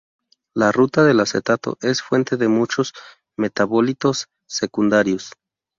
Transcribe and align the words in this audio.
La 0.55 0.71
ruta 0.71 1.03
del 1.03 1.19
acetato 1.19 1.77
es 1.79 2.01
fuente 2.01 2.35
de 2.35 2.47
muchos 2.47 2.91
metabolitos 3.37 4.29
secundarios. 4.49 5.31